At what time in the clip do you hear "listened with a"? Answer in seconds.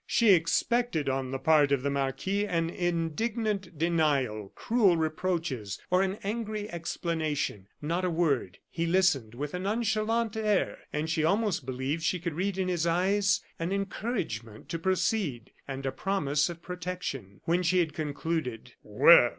8.87-9.59